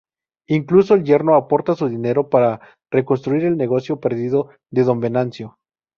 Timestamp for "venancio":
4.99-5.59